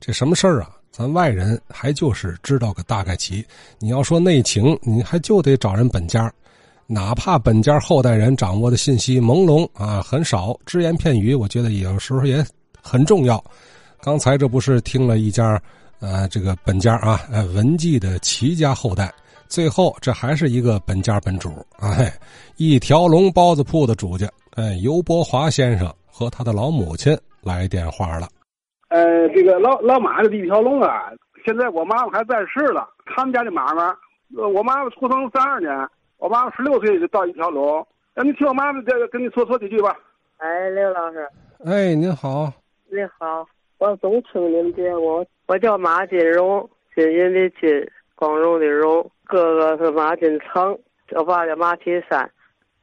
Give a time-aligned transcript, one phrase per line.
[0.00, 0.70] 这什么事儿啊？
[0.90, 3.46] 咱外人还就是知道个大概齐。
[3.78, 6.32] 你要说内情，你还就得找人本家，
[6.86, 12.44] 哪怕本家后代人掌握的信息朦胧啊，很少只言片语，我觉得有时候也
[12.82, 13.42] 很重要。
[14.00, 15.62] 刚才这不是听了一家，
[16.00, 19.12] 呃，这个本家啊，呃，文记的齐家后代，
[19.48, 22.12] 最后这还是一个本家本主，哎，
[22.56, 28.28] 一条龙包子铺的主家，哎，尤伯华先生和他的老母亲来电话了。
[28.90, 31.10] 呃，这个老老马的一条龙啊，
[31.44, 32.88] 现在我妈妈还在世了。
[33.06, 33.96] 他们家的妈妈，
[34.36, 35.70] 呃，我妈妈出生三二年，
[36.18, 37.86] 我妈妈十六岁就到一条龙。
[38.16, 39.96] 那你听我妈妈这个跟你说说几句吧。
[40.38, 41.28] 哎，刘老师。
[41.64, 42.52] 哎，您好。
[42.88, 43.46] 你好，
[43.78, 45.24] 我总听你们节目。
[45.46, 49.08] 我叫马金荣，金银的金，光荣的荣。
[49.24, 50.76] 哥哥是马金成，
[51.10, 52.28] 我爸叫马金山。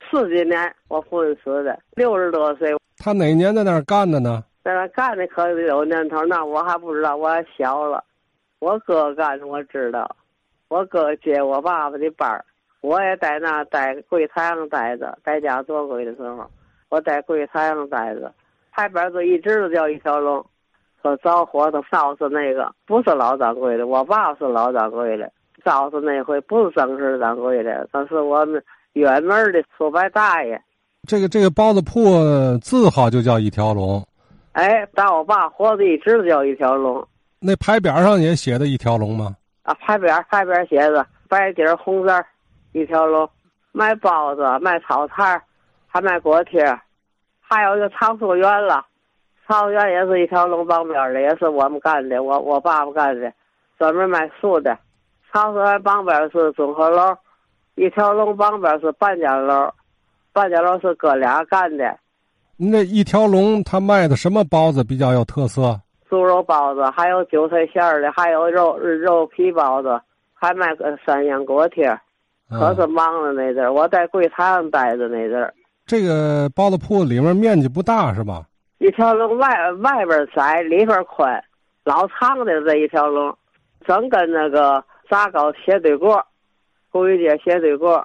[0.09, 2.73] 四几年我父亲死的，六十多岁。
[2.97, 4.41] 他哪年在那儿干的呢？
[4.67, 8.03] 在那干的可有年头，那我还不知道，我还小了。
[8.59, 10.13] 我哥干的我知道，
[10.67, 12.43] 我哥接我爸爸的班儿，
[12.81, 16.45] 我也在那在柜台上待着，在家做柜的时候，
[16.89, 18.29] 我在柜台上待着。
[18.73, 20.45] 牌匾子一直都叫一条龙，
[21.01, 25.31] 说着火的烧是那个，不是老掌柜的，我爸是老掌柜的，
[25.63, 30.61] 烧是那回不是正式掌柜的，他是我们远门的出牌大爷。
[31.07, 32.03] 这个这个包子铺
[32.61, 34.05] 字号就叫一条龙。
[34.57, 37.07] 哎，但我爸活着一直都叫一条龙。
[37.39, 39.35] 那牌匾上也写的一条龙吗？
[39.61, 42.09] 啊，牌匾牌匾写着白底红字
[42.71, 43.29] 一条龙。
[43.71, 45.39] 卖包子，卖炒菜，
[45.85, 46.65] 还卖锅贴，
[47.39, 48.83] 还有一个长寿园了。
[49.47, 53.31] 长寿园也是一条龙旁边的，也是我们干的，我我爸爸干的，
[53.77, 54.75] 专门卖树的。
[55.31, 57.15] 长寿园旁边是综合楼，
[57.75, 59.71] 一条龙旁边是半家楼，
[60.33, 61.95] 半家楼是哥俩干的。
[62.59, 65.79] 那一条龙，他卖的什么包子比较有特色？
[66.09, 70.01] 猪肉包子，还有韭菜馅儿的，还有肉肉皮包子，
[70.33, 71.87] 还卖个三鲜锅贴，
[72.49, 73.71] 可是忙了那阵儿。
[73.71, 75.53] 我在柜台上待着那阵儿。
[75.85, 78.45] 这个包子铺里面面积不大是吧？
[78.79, 81.43] 一条龙外外边窄，里边宽，
[81.83, 83.35] 老长的这一条龙，
[83.85, 86.25] 整跟那个炸糕斜对过，
[86.89, 88.03] 古玉街斜对过，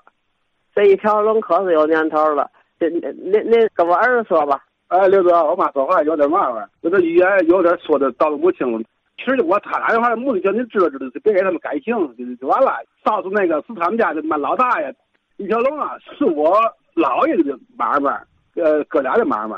[0.75, 2.51] 这一条龙可是有年头了。
[2.91, 4.63] 那那那跟我儿子说吧。
[4.89, 8.85] 哎，刘哥，我妈说话有点麻烦，有点语言有点说的道理不清。
[9.17, 12.73] 其实我他打电话的目的叫你知道知道，别给他们改姓就就完了。
[13.05, 14.95] 上次那个是他们家的妈老大爷，
[15.39, 16.59] 一条龙啊，是我
[16.95, 18.11] 姥爷的买卖，
[18.57, 19.57] 呃，哥俩的买卖。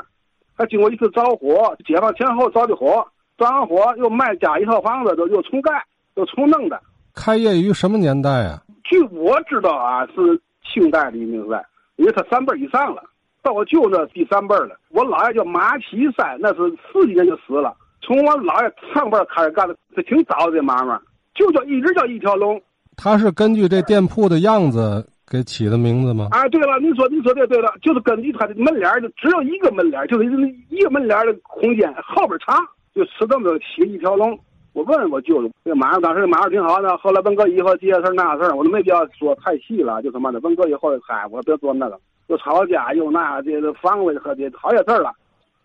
[0.55, 3.05] 他经过一次着火，解放前后着的火，
[3.37, 6.79] 着完火又卖家一套房子，都又重盖又重弄的。
[7.13, 8.61] 开业于什么年代啊？
[8.83, 11.59] 据我知道啊，是清代的名字，
[11.97, 13.03] 因为他三辈以上了。
[13.45, 16.61] 到我舅那第三辈了，我姥爷叫马启山，那是
[16.91, 17.71] 四几年就死了。
[18.01, 20.99] 从我姥爷上辈开始干的，这挺早的买卖，
[21.35, 22.59] 就叫一直叫一条龙。
[22.97, 26.29] 他是根据这店铺的样子给起的名字吗？
[26.31, 30.25] 哎，对了，你说你说对对了，就是根据他的门脸就只有一个门脸就是
[30.69, 32.57] 一个门脸的空间，后边长，
[32.95, 34.35] 就吃这么起一条龙。
[34.73, 40.39] 我问我舅舅，这马上当时马上挺好的，后来文革以后这些事那事儿，我都没必要说太细了，就什么的。
[40.39, 41.99] 文革以后嗨，我别说那个。
[42.27, 45.11] 又吵架又那这个房子和这好些事儿了，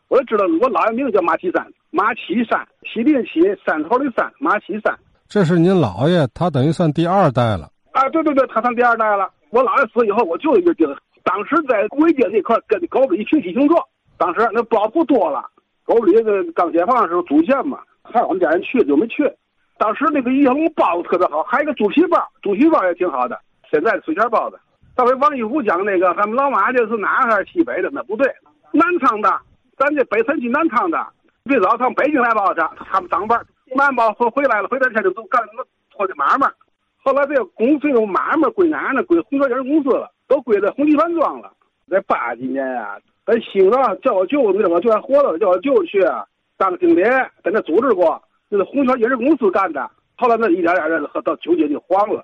[0.08, 4.94] 我就知道我姥爷名字叫马启山，马启山，启的起，山头的山，马启山。
[5.28, 7.70] 这是您姥爷，他等于算第二代了。
[7.92, 9.30] 啊，对对对，他算第二代了。
[9.50, 10.86] 我姥爷死以后，我舅舅就
[11.24, 13.88] 当时在簋街那块跟狗子一平起平坐。
[14.18, 15.44] 当时那包袱多了，
[15.84, 19.24] 狗里那刚解放的时候租县嘛，害我们家人去就没去。
[19.78, 23.38] 当时那个一条龙包子特别好，还有一个猪皮包，猪皮包也挺好的。
[23.70, 24.58] 现在的水馅包子。
[25.00, 27.88] 上回王一虎讲那个，咱们老马家是哪还是西北的？
[27.90, 28.30] 那不对，
[28.70, 29.40] 南昌的，
[29.78, 31.06] 咱这北城区南昌的，
[31.46, 33.40] 最早上北京来包去，他们当班，
[33.74, 36.46] 南报回回来了，回来天就都干什么拖的买卖。
[37.02, 41.50] 后来这个公司这买卖归俺呢，归红桥人公司了，都归在红旗山庄了。
[41.88, 46.04] 在八几年啊，在兴了，叫我舅，那我舅还活着，叫我舅去
[46.58, 49.90] 当经理，在那组织过，那是红桥影视公司干的。
[50.18, 52.22] 后来那一点点的，到九姐就黄了。